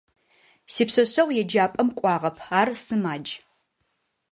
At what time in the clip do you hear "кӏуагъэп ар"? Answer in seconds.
1.97-2.67